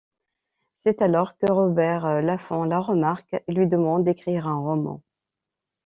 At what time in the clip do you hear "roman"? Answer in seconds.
4.57-5.03